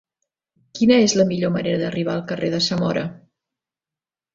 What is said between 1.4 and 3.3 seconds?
manera d'arribar al carrer de Zamora?